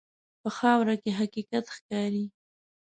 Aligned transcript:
په 0.41 0.49
خاوره 0.57 0.95
کې 1.03 1.11
حقیقت 1.19 1.65
ښکاري. 1.75 2.25